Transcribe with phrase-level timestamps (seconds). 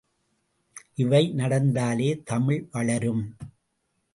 [0.95, 3.23] இவை நடந்தாலே தமிழ் வளரும்.